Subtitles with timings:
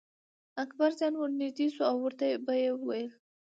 [0.63, 3.11] اکبرجان به ور نږدې شو او ورته به یې ویل.